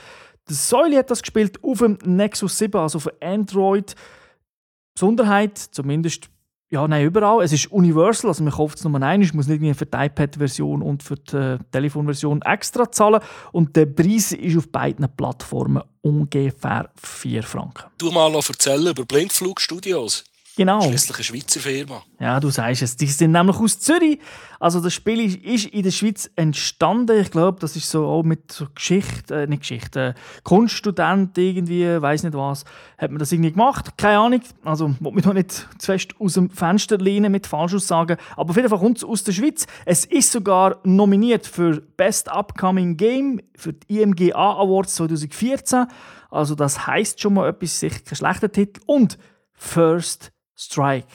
[0.47, 3.93] Der Säule hat das gespielt auf dem Nexus 7, also auf Android.
[4.93, 6.29] Besonderheit, zumindest
[6.71, 7.43] ja, nein, überall.
[7.43, 9.21] Es ist universal, also man kauft es nur einmal.
[9.21, 13.19] Ich muss nicht für die iPad-Version und für die äh, Telefonversion extra zahlen.
[13.51, 17.83] Und der Preis ist auf beiden Plattformen ungefähr 4 Franken.
[17.97, 20.23] Du mal noch erzählen über Blindflugstudios.
[20.57, 20.81] Genau.
[20.81, 22.03] Schließlich eine Schweizer Firma.
[22.19, 22.97] Ja, du sagst es.
[22.97, 24.19] Die sind nämlich aus Zürich.
[24.59, 27.19] Also das Spiel ist in der Schweiz entstanden.
[27.19, 32.01] Ich glaube, das ist so auch mit so Geschichte, äh, nicht Geschichte, äh, Kunststudent irgendwie,
[32.01, 32.65] weiß nicht was,
[32.97, 33.97] hat man das irgendwie gemacht.
[33.97, 34.41] Keine Ahnung.
[34.63, 38.17] Also muss mich doch nicht zu fest aus dem Fenster lehnen mit Falschaussagen.
[38.35, 39.65] Aber auf jeden Fall kommt es aus der Schweiz.
[39.85, 45.85] Es ist sogar nominiert für Best Upcoming Game für die IMGA Awards 2014.
[46.29, 48.81] Also das heißt schon mal etwas, sicher kein schlechter Titel.
[48.85, 49.17] Und
[49.53, 51.07] First Strike.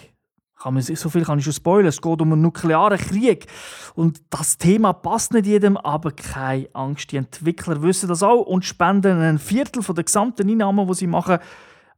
[0.58, 1.86] Kann man, so viel kann ich schon spoilern.
[1.86, 3.46] Es geht um einen nuklearen Krieg.
[3.94, 7.12] Und das Thema passt nicht jedem, aber keine Angst.
[7.12, 11.06] Die Entwickler wissen das auch und spenden ein Viertel von der gesamten Einnahmen, die sie
[11.06, 11.38] machen,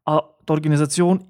[0.04, 1.24] an die Organisation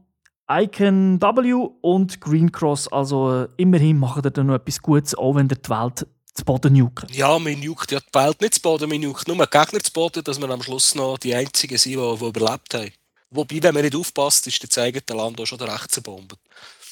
[0.51, 2.89] Icon W und Green Cross.
[2.89, 6.45] Also äh, immerhin machen sie dann noch etwas Gutes, auch wenn der die Welt zu
[6.45, 7.15] Boden juckt.
[7.15, 10.25] Ja, man juckt ja die Welt nicht zu Boden, man juckt nur Gegner zu Boden,
[10.25, 12.91] dass wir am Schluss noch die Einzigen sind, die, die überlebt haben.
[13.31, 16.37] Wobei, wenn man nicht aufpasst, ist das eigene Land auch schon der rechte Bombe.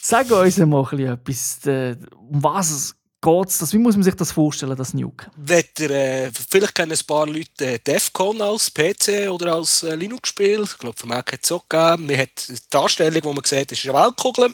[0.02, 3.72] Sag uns mal etwas, äh, um was geht es?
[3.72, 5.30] Wie muss man sich das vorstellen, das Nuke?
[5.48, 10.62] Ihr, äh, vielleicht kennen ein paar Leute äh, Defcon als PC oder als äh, Linux-Spiel.
[10.62, 12.06] Ich glaube, für Mac hat es auch gegeben.
[12.06, 14.52] Man hat die Darstellung, wo man sieht, ist eine Weltkugel.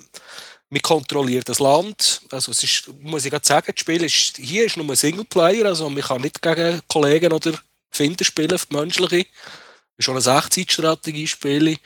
[0.70, 2.22] Man kontrolliert das Land.
[2.30, 5.66] Also es ist, muss ich gerade sagen, das Spiel ist, hier ist nur ein Singleplayer,
[5.66, 7.52] also man kann nicht gegen Kollegen oder
[7.90, 8.66] Finder spielen, auf
[9.96, 11.76] menschliche schon ein Echtzeitstrategiespiel.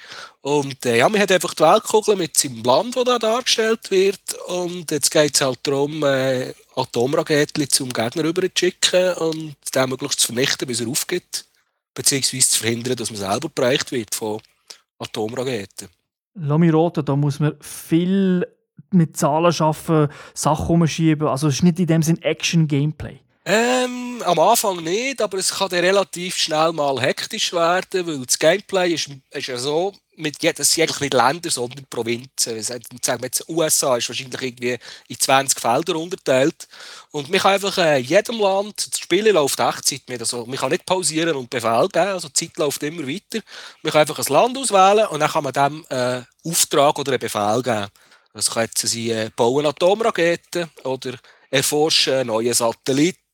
[0.40, 4.20] Und äh, ja, man hat einfach die Weltkugel mit seinem Land, das da dargestellt wird.
[4.48, 9.88] Und jetzt geht es halt darum, äh, Atomraketen zum Gegner rüber zu schicken und den
[9.88, 11.44] möglichst zu vernichten, bis er aufgeht.
[11.94, 14.40] Beziehungsweise zu verhindern, dass man selber bereicht wird von
[14.98, 15.88] Atomraketen.
[16.34, 18.46] Lass mich roten, da muss man viel
[18.90, 21.26] mit Zahlen arbeiten, Sachen umschieben.
[21.28, 23.20] Also es ist nicht in dem Sinn Action-Gameplay.
[23.48, 28.92] Ähm, am Anfang nicht, aber es kann relativ schnell mal hektisch werden, weil das Gameplay
[28.92, 32.60] ist, ist ja so, mit, das sind eigentlich nicht Länder, sondern Provinzen.
[32.60, 36.66] Sagen wir jetzt, USA ist wahrscheinlich irgendwie in 20 Felder unterteilt.
[37.12, 40.72] Und man kann einfach in jedem Land, das Spiel läuft Echtzeit mit, also man kann
[40.72, 43.38] nicht pausieren und Befehl geben, also die Zeit läuft immer weiter.
[43.82, 47.20] Man kann einfach ein Land auswählen und dann kann man dem einen Auftrag oder einen
[47.20, 47.86] Befehl geben.
[48.34, 51.12] Das kann jetzt sein, äh, bauen Atomraketen oder
[51.48, 53.25] erforschen neue Satelliten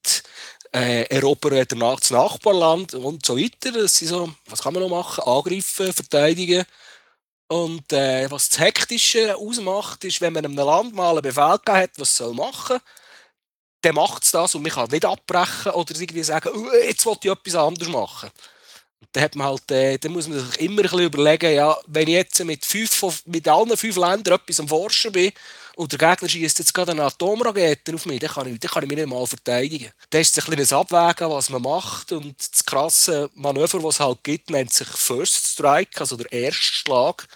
[0.75, 3.73] äh, erobern danach das Nachbarland und so weiter.
[3.73, 5.25] Das sind so, was kann man noch machen?
[5.25, 6.65] Angreifen, verteidigen.
[7.49, 11.79] Und äh, was das Hektische ausmacht, ist, wenn man einem Land mal einen Befehl gegeben
[11.79, 12.81] hat, was es soll machen
[13.83, 17.17] dann macht es das und man kann nicht abbrechen oder irgendwie sagen, oh, jetzt will
[17.21, 18.31] ich etwas anderes machen.
[19.03, 22.07] Und dann, hat man halt, äh, dann muss man sich immer ein überlegen, ja, wenn
[22.07, 25.33] ich jetzt mit, fünf, mit allen fünf Ländern etwas am Forschen bin
[25.75, 28.85] und der Gegner schießt jetzt gerade eine Atomrakete auf mich, dann kann ich, dann kann
[28.85, 29.91] ich mich nicht mal verteidigen.
[30.09, 34.23] Dann ist ein kleines Abwägen, was man macht und das krasse Manöver, das es halt
[34.23, 37.27] gibt, nennt sich First Strike, also der Erstschlag.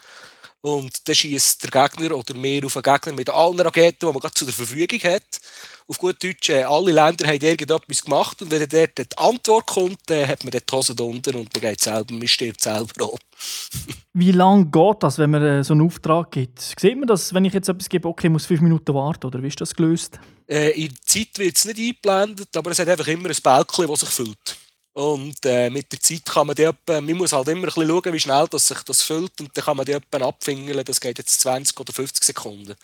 [0.61, 4.21] Und dann schießt der Gegner oder mehr auf einen Gegner mit allen Raketen, die man
[4.21, 5.41] gerade zur Verfügung hat.
[5.89, 9.99] Auf gut Deutsch, äh, alle Länder haben irgendetwas gemacht und wenn dort die Antwort kommt,
[10.07, 13.21] dann hat man die Hose drunter und man geht selber, man stirbt selber ab.
[14.13, 16.61] Wie lange geht das, wenn man äh, so einen Auftrag gibt?
[16.61, 19.41] Sieht man das, wenn ich jetzt etwas gebe, okay, ich muss fünf Minuten warten, oder
[19.41, 20.19] wie ist das gelöst?
[20.49, 23.87] Äh, in der Zeit wird es nicht eingeblendet, aber es hat einfach immer ein Bälkchen,
[23.87, 24.57] das sich füllt.
[24.97, 27.87] Und äh, mit der Zeit kann man die etwa, man muss halt immer ein bisschen
[27.87, 31.01] schauen, wie schnell das sich das füllt und dann kann man die etwa abfingeln, das
[31.01, 32.75] geht jetzt 20 oder 50 Sekunden.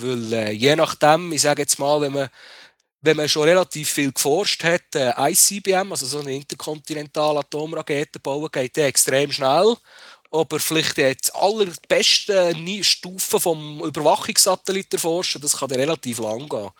[0.00, 2.28] Weil äh, je nachdem, ich sage jetzt mal, wenn man,
[3.00, 8.48] wenn man schon relativ viel geforscht hat, äh, ICBM, also so eine interkontinentale Atomrakete bauen,
[8.50, 9.76] geht der extrem schnell.
[10.30, 16.70] Aber vielleicht jetzt allerbeste Stufen vom Überwachungssatelliten forschen, das kann relativ lang gehen.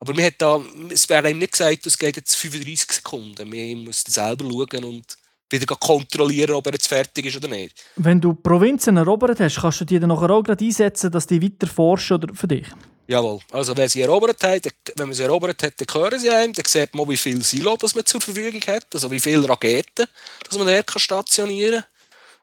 [0.00, 3.52] Aber mir hat da, es wäre ihm nicht gesagt, es geht jetzt 35 Sekunden.
[3.52, 5.16] Wir müssen selber schauen und
[5.50, 7.84] wieder kontrollieren, ob er jetzt fertig ist oder nicht.
[7.96, 11.42] Wenn du Provinzen erobert hast, kannst du die dann nachher auch gerade einsetzen, dass die
[11.42, 12.66] weiter forschen oder für dich?
[13.06, 13.40] Jawohl.
[13.52, 16.64] Also wenn sie erobert hat, wenn man sie erobert hat, dann hören sie einem, dann
[16.64, 20.06] sieht man, wie viel Silo das man zur Verfügung hat, also wie viele Raketen
[20.48, 21.90] dass man dort stationieren kann.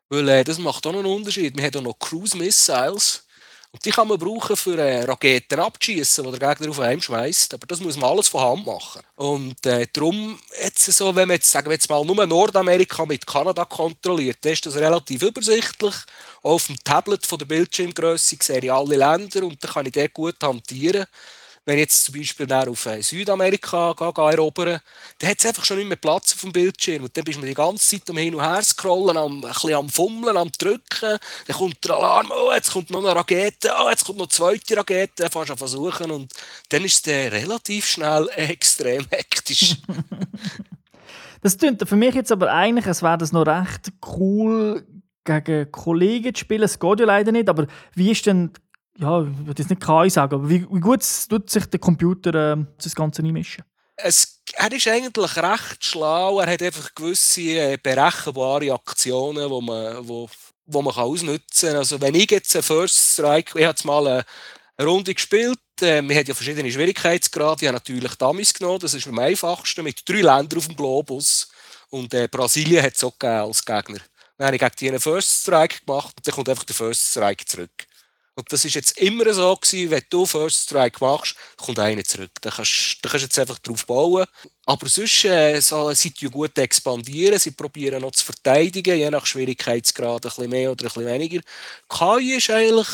[0.10, 1.56] Weil äh, das macht auch noch einen Unterschied.
[1.56, 3.26] Wir haben auch noch Cruise Missiles.
[3.74, 7.54] Und die kann man brauchen für äh, Raketen abzuschießen, die der Gegner auf einen schmeißt.
[7.54, 9.02] Aber das muss man alles von Hand machen.
[9.16, 13.26] Und äh, darum, jetzt so, wenn man jetzt, sagen wir jetzt mal, nur Nordamerika mit
[13.26, 15.96] Kanada kontrolliert, dann ist das relativ übersichtlich.
[16.44, 19.94] Auch auf dem Tablet von der Bildschirmgröße sehe ich alle Länder und dann kann ich
[19.94, 21.06] dort gut hantieren
[21.66, 24.80] wenn ich jetzt zum Beispiel auf äh, Südamerika gehe, erobern,
[25.20, 27.04] dann hat es einfach schon nicht mehr Platz auf dem Bildschirm.
[27.04, 29.76] Und dann bist du die ganze Zeit um hin und her scrollen, am, ein bisschen
[29.76, 31.20] am Fummeln, am Drücken.
[31.48, 34.30] Dann kommt der Alarm, oh, jetzt kommt noch eine Rakete, oh, jetzt kommt noch eine
[34.30, 36.12] zweite Rakete, dann fängst du an versuchen.
[36.12, 36.34] Und
[36.70, 39.76] dann ist es relativ schnell extrem hektisch.
[41.42, 44.84] das klingt für mich jetzt aber eigentlich, es wäre das noch recht cool,
[45.24, 46.64] gegen Kollegen zu spielen.
[46.64, 48.52] Es geht ja leider nicht, aber wie ist denn
[49.02, 52.54] ja, ich würde jetzt nicht KI sagen, aber wie, wie gut tut sich der Computer
[52.54, 53.64] äh, das Ganze einmischen?
[53.96, 56.40] Es, er ist eigentlich recht schlau.
[56.40, 60.30] Er hat einfach gewisse äh, berechenbare Aktionen, die man, wo,
[60.66, 61.78] wo man kann ausnutzen kann.
[61.78, 64.26] Also wenn ich jetzt einen First Strike, ich habe jetzt mal eine,
[64.78, 67.62] eine Runde gespielt, äh, wir haben ja verschiedene Schwierigkeitsgrade.
[67.62, 71.50] Ich habe natürlich Damis genommen, das ist am einfachsten, mit drei Ländern auf dem Globus.
[71.90, 74.00] Und äh, Brasilien hat es auch als Gegner.
[74.38, 77.12] Dann habe ich gegen die einen First Strike gemacht und dann kommt einfach der First
[77.12, 77.88] Strike zurück.
[78.36, 82.32] Und das ist jetzt immer so gewesen, wenn du First Strike machst, kommt einer zurück.
[82.42, 84.26] Da kannst, da kannst du jetzt einfach drauf bauen.
[84.66, 89.26] Aber sonst äh, so, sie tun gut expandieren, sie probieren noch zu verteidigen, je nach
[89.26, 91.42] Schwierigkeitsgrad ein bisschen mehr oder ein bisschen weniger.
[91.90, 92.88] KI ist eigentlich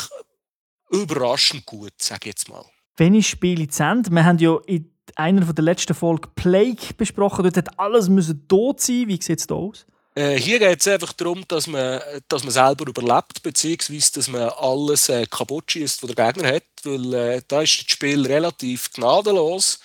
[0.90, 2.64] überraschend gut, sage ich jetzt mal.
[2.96, 7.44] Wenn ich Spiele zu Ende, wir haben ja in einer der letzten Folgen Plague besprochen,
[7.44, 9.04] dort hat alles müssen tot sein.
[9.06, 9.86] Wie sieht es da aus?
[10.18, 14.48] Äh, hier geht es einfach darum, dass man, dass man selber überlebt, beziehungsweise dass man
[14.48, 16.64] alles äh, kaputt schießt, was der Gegner hat.
[16.82, 19.78] Weil äh, da ist das Spiel relativ gnadenlos.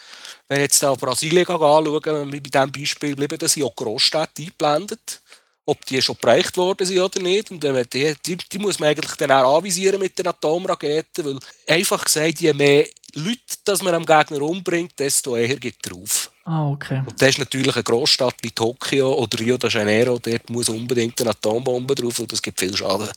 [0.48, 5.22] Wenn ich jetzt da Brasilien anschaue, bei diesem Beispiel bleiben das auch Großstädte eingeblendet.
[5.66, 7.52] Ob die schon bereicht worden sind oder nicht.
[7.52, 11.26] Und die, die, die muss man eigentlich dann auch anvisieren mit den Atomraketen.
[11.26, 16.33] Weil einfach gesagt, je mehr Leute dass man am Gegner umbringt, desto eher geht drauf.
[16.46, 17.02] Ah, okay.
[17.06, 21.20] Und das ist natürlich eine Großstadt wie Tokio oder Rio de Janeiro, dort muss unbedingt
[21.22, 23.08] eine Atombombe drauf und das gibt viel Schaden.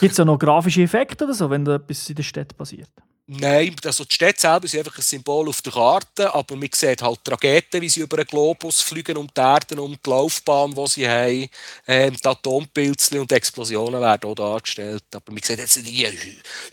[0.00, 2.88] Gibt es auch noch grafische Effekte oder so, wenn da etwas in der Stadt passiert?
[3.26, 7.02] Nein, also die Städte selber sind einfach ein Symbol auf der Karte, aber man sieht
[7.02, 10.74] halt die Raketen, wie sie über den Globus fliegen um die Erde, um die Laufbahn,
[10.74, 11.48] die sie haben.
[11.86, 15.04] Ähm, die Atompilze und Explosionen werden auch dargestellt.
[15.14, 16.12] Aber man sieht jetzt nicht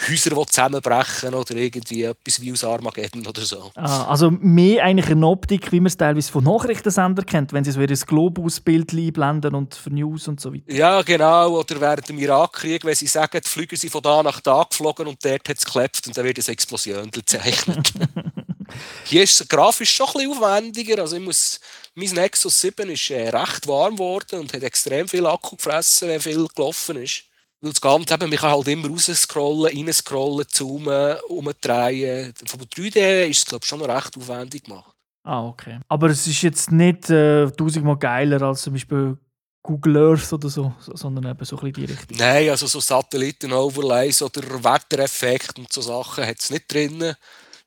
[0.10, 3.72] Häuser, die zusammenbrechen oder irgendwie etwas wie aus Armageddon oder so.
[3.76, 7.72] Ah, also mehr eigentlich eine Optik, wie man es teilweise von Nachrichtensendern kennt, wenn sie
[7.72, 10.74] so ein Globusbild einblenden und für News und so weiter.
[10.74, 11.60] Ja, genau.
[11.60, 15.06] Oder während dem Irakkrieg, wenn sie sagen, die Flüge sind von da nach da geflogen
[15.06, 17.94] und dort hat es geklappt und dann wird es Explosion gezeichnet.
[19.06, 21.02] Hier ist es grafisch schon ein bisschen aufwendiger.
[21.02, 21.60] Also ich muss,
[21.96, 26.20] mein Nexus 7 ist äh, recht warm geworden und hat extrem viel Akku gefressen, wenn
[26.22, 27.24] viel gelaufen ist.
[27.62, 32.34] Weil das Ganze eben, man kann halt immer rausscrollen, reinscrollen, zoomen, umdrehen.
[32.46, 34.94] Von 3D ist es, glaube schon noch recht aufwendig gemacht.
[35.24, 35.80] Ah, okay.
[35.90, 39.18] Aber es ist jetzt nicht äh, tausendmal geiler als zum Beispiel
[39.62, 42.18] Google Earth oder so, sondern eben so ein bisschen die Richtung.
[42.18, 47.14] Nein, also so Satelliten-Overlays oder Wettereffekt und so Sachen hat es nicht drin.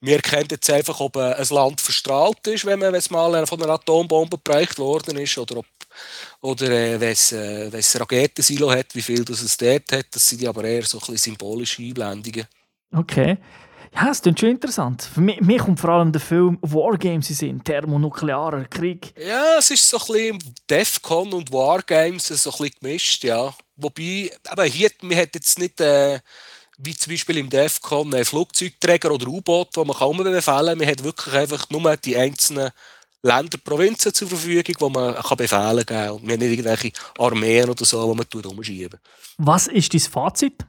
[0.00, 3.74] Wir erkennen jetzt einfach, ob ein Land verstrahlt ist, wenn man es mal von einer
[3.74, 5.66] Atombombe bereicht worden ist, oder ob
[6.40, 10.06] oder äh, wenn es äh, ein Raketensilo hat, wie viel das es dort hat.
[10.10, 12.46] Das sind aber eher so ein bisschen symbolische Einblendungen.
[12.92, 13.38] Okay.
[13.94, 15.02] Ja, das klingt schon interessant.
[15.02, 19.12] Für mich, mir kommt vor allem der Film Wargames in Sinn, thermonuklearer Krieg.
[19.18, 23.54] Ja, es ist so ein bisschen Defcon und Wargames so ein bisschen gemischt, ja.
[23.76, 26.20] Wobei, aber hier, man hat jetzt nicht, äh,
[26.78, 30.78] wie zum Beispiel im Defcon, einen Flugzeugträger oder U-Boot, wo man kaum befehlen kann.
[30.78, 32.70] Man hat wirklich einfach nur die einzelnen
[33.22, 36.10] Länder, Provinzen zur Verfügung, wo man kann Befehle geben kann.
[36.10, 38.98] Und wir haben nicht irgendwelche Armeen oder so, die man umschieben
[39.36, 40.64] Was ist dein Fazit?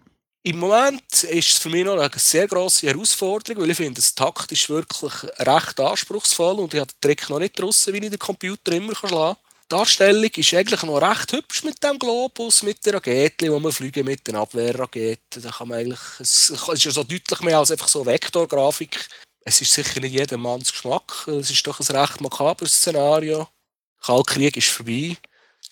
[0.45, 4.13] Im Moment ist es für mich noch eine sehr grosse Herausforderung, weil ich finde, es
[4.13, 8.19] taktisch wirklich recht anspruchsvoll und ich habe den Trick noch nicht draussen, wie ich den
[8.19, 9.37] Computer immer schlagen kann.
[9.63, 13.71] Die Darstellung ist eigentlich noch recht hübsch mit dem Globus, mit der Rakete, wo man
[13.71, 15.41] fliegen mit den Abwehrraketen.
[15.41, 19.07] Da kann man eigentlich, es ist ja so deutlich mehr als einfach so Vektorgrafik.
[19.45, 21.25] Es ist sicher nicht jedermanns Geschmack.
[21.25, 23.37] Es ist doch ein recht makabres Szenario.
[23.37, 25.15] Der Kaltkrieg ist vorbei.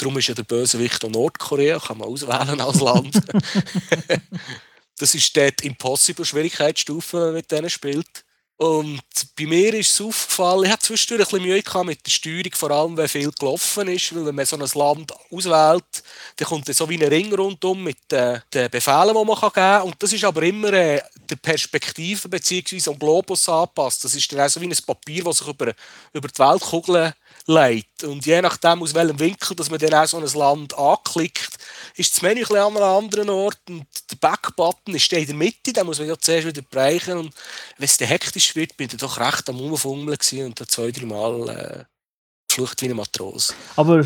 [0.02, 3.22] Darum ist ja der Bösewicht auch Nordkorea, kann man auswählen als Land.
[4.98, 8.26] das ist dort Impossible Schwierigkeitsstufe, wenn man mit denen spielt.
[8.58, 9.02] Und
[9.38, 12.52] bei mir ist es aufgefallen, ich hatte zwischendurch ein bisschen Mühe gehabt mit der Steuerung,
[12.54, 16.04] vor allem wenn viel gelaufen ist, weil wenn man so ein Land auswählt,
[16.36, 19.54] dann kommt dann so wie ein Ring rundum mit den, den Befehlen, die man geben
[19.54, 19.82] kann.
[19.84, 22.90] Und das ist aber immer äh, der Perspektive bzw.
[22.90, 24.04] am Globus angepasst.
[24.04, 25.74] Das ist dann auch so wie ein Papier, das sich über,
[26.14, 27.14] über die Weltkugel
[27.54, 28.04] legt.
[28.04, 31.58] Und je nachdem, aus welchem Winkel dass man dann auch so ein Land anklickt,
[31.96, 35.86] ist das Menü an einem anderen Ort und der Backbutton ist in der Mitte, den
[35.86, 37.34] muss man ja zuerst wieder bereichen und
[37.78, 41.06] wenn es dann hektisch wird, bin ich doch recht am Umfummeln und da zwei, drei
[41.06, 41.84] Mal äh,
[42.48, 43.54] geflucht wie ein Matros.
[43.76, 44.06] Aber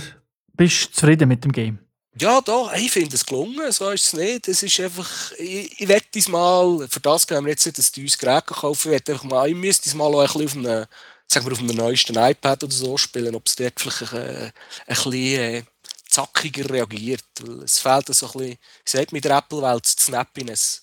[0.53, 1.79] bist du zufrieden mit dem Game?
[2.17, 4.47] Ja, da, ich finde es gelungen, so ist es nicht.
[4.47, 8.17] Es ist einfach, ich, ich wette mal, für das können wir jetzt nicht ein teures
[8.17, 10.85] Gerät kaufen, ich, einfach mal, ich müsste es mal auch ein bisschen auf einem,
[11.27, 14.51] sagen wir, auf einem neuesten iPad oder so spielen, ob es dort vielleicht ein, ein
[14.87, 15.63] bisschen äh,
[16.09, 17.23] zackiger reagiert.
[17.41, 20.81] Weil es fehlt so ein bisschen, wie gesagt, mit der Apple-Welt das Snappiness.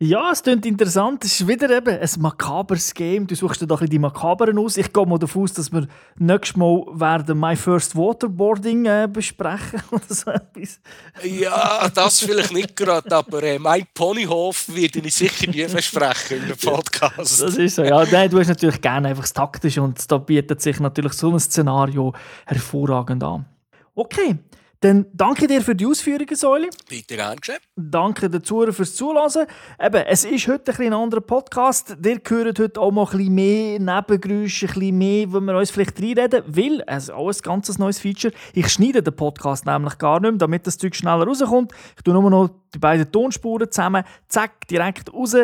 [0.00, 1.24] Ja, es klingt interessant.
[1.24, 3.28] Es ist wieder eben ein makabres Game.
[3.28, 4.76] Du suchst dir doch die makaberen aus.
[4.76, 5.86] Ich gehe mal davon aus, dass wir
[6.18, 10.80] nächstes Mal werden My First Waterboarding äh, besprechen oder so etwas.
[11.22, 16.44] Ja, das vielleicht nicht gerade, aber äh, mein Ponyhof werde ich sicher nie versprechen in
[16.44, 17.42] einem Podcast.
[17.42, 18.04] Das ist so, ja.
[18.04, 21.38] Nein, du hast natürlich gerne einfach das Taktische und da bietet sich natürlich so ein
[21.38, 22.12] Szenario
[22.46, 23.46] hervorragend an.
[23.94, 24.38] Okay,
[24.84, 26.68] dann danke dir für die Ausführungen, Säule.
[26.86, 27.58] Bitte gern geschehen.
[27.74, 29.46] Danke den Zuhörern fürs Zuhören.
[29.80, 31.96] Eben, es ist heute ein, ein anderer Podcast.
[32.04, 35.70] Ihr hört heute auch mal ein bisschen mehr Nebengeräusche, ein bisschen mehr, wo wir uns
[35.70, 38.34] vielleicht reinreden, weil es ist auch ein ganz neues Feature.
[38.52, 41.72] Ich schneide den Podcast nämlich gar nicht mehr, damit das Zeug schneller rauskommt.
[41.96, 45.34] Ich tue nur noch die beiden Tonspuren zusammen, zack, direkt raus.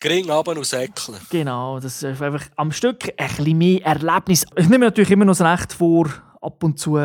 [0.00, 1.18] Gering aber und säckeln.
[1.28, 4.46] Genau, das ist einfach am Stück ein bisschen mehr Erlebnis.
[4.56, 6.08] Ich nehme natürlich immer noch das Recht vor,
[6.40, 6.96] ab und zu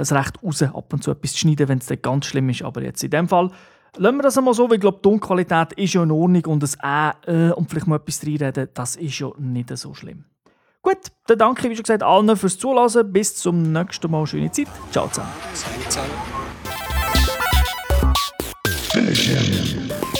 [0.00, 2.62] es recht raus, ab und zu etwas zu schneiden, wenn es dann ganz schlimm ist.
[2.62, 3.50] Aber jetzt in dem Fall
[3.96, 6.62] lassen wir das einmal so, weil ich glaube, die Tonqualität ist ja in Ordnung und
[6.62, 10.24] das «äh» und vielleicht mal etwas reinreden, das ist ja nicht so schlimm.
[10.80, 13.12] Gut, dann danke, wie schon gesagt, allen fürs Zuhören.
[13.12, 14.26] Bis zum nächsten Mal.
[14.26, 14.66] Schöne Zeit.
[14.90, 15.30] Ciao zusammen.
[18.90, 20.11] Finish him.